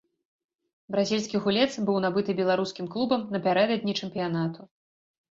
Бразільскі 0.93 1.41
гулец 1.43 1.67
быў 1.89 1.99
набыты 2.05 2.35
беларускім 2.39 2.85
клубам 2.95 3.21
напярэдадні 3.35 3.93
чэмпіянату. 4.07 4.61